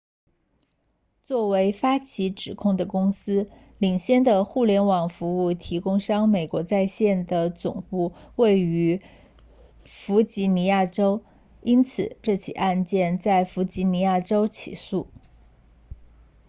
[1.21, 8.99] 作为发起指控的公司领先的互联网服务提供商美国在线 aol 的总部位于
[9.85, 11.23] 弗吉尼亚州
[11.61, 15.05] 因此这起案件在弗吉尼亚州起诉